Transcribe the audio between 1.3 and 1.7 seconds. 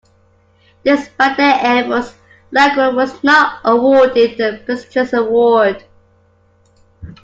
their